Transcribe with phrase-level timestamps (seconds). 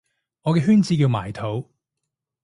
[0.41, 1.69] 我嘅圈子係叫埋土